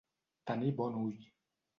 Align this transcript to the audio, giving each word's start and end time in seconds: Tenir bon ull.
Tenir 0.51 0.71
bon 0.79 0.97
ull. 1.01 1.13